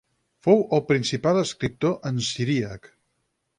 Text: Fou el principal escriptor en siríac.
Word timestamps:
Fou 0.45 0.63
el 0.77 0.81
principal 0.91 1.43
escriptor 1.43 1.95
en 2.11 2.19
siríac. 2.31 2.93